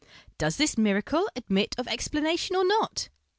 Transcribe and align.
Does 0.39 0.57
this 0.57 0.79
miracle 0.79 1.29
admit 1.35 1.75
of 1.77 1.87
explanation 1.87 2.55
or 2.55 2.65
not? 2.65 3.09